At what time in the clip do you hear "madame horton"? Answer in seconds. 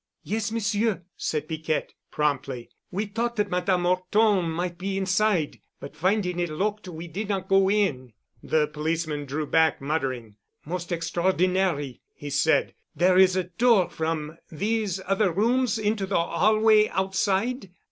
3.51-4.49